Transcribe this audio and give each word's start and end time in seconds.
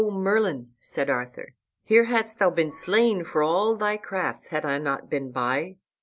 "O 0.03 0.09
Merlin," 0.09 0.71
said 0.81 1.11
Arthur, 1.11 1.53
"here 1.83 2.05
hadst 2.05 2.39
thou 2.39 2.49
been 2.49 2.71
slain, 2.71 3.23
for 3.23 3.43
all 3.43 3.75
thy 3.75 3.97
crafts, 3.97 4.47
had 4.47 4.65
I 4.65 4.79
not 4.79 5.11
been 5.11 5.29
by." 5.29 5.75